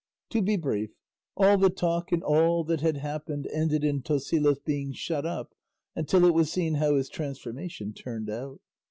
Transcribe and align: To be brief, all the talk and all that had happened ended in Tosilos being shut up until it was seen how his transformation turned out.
To 0.31 0.41
be 0.41 0.55
brief, 0.57 0.89
all 1.37 1.59
the 1.59 1.69
talk 1.69 2.11
and 2.11 2.23
all 2.23 2.63
that 2.63 2.81
had 2.81 2.97
happened 2.97 3.47
ended 3.53 3.83
in 3.83 4.01
Tosilos 4.01 4.57
being 4.65 4.93
shut 4.93 5.27
up 5.27 5.53
until 5.95 6.25
it 6.25 6.33
was 6.33 6.51
seen 6.51 6.73
how 6.73 6.95
his 6.95 7.07
transformation 7.07 7.93
turned 7.93 8.27
out. 8.27 8.61